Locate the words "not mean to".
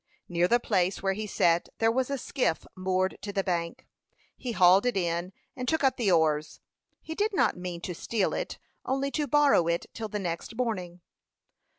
7.35-7.93